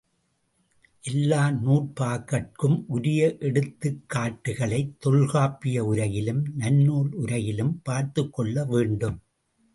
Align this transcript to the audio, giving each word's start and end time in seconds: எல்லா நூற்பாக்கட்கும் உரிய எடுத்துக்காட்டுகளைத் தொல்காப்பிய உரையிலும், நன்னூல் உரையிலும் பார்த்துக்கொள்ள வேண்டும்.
எல்லா 1.03 1.49
நூற்பாக்கட்கும் 1.49 2.83
உரிய 2.87 3.35
எடுத்துக்காட்டுகளைத் 3.39 4.97
தொல்காப்பிய 4.99 5.85
உரையிலும், 5.85 6.43
நன்னூல் 6.59 7.13
உரையிலும் 7.13 7.81
பார்த்துக்கொள்ள 7.83 8.65
வேண்டும். 8.65 9.19